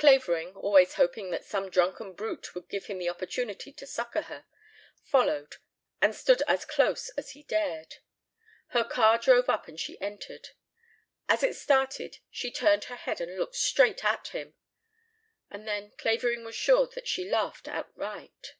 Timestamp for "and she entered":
9.68-10.48